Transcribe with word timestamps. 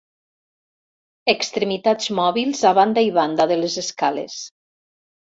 Extremitats 1.33 2.07
mòbils 2.19 2.63
a 2.71 2.71
banda 2.79 3.05
i 3.09 3.13
banda 3.19 3.47
de 3.53 3.59
les 3.65 3.77
escales. 3.83 4.39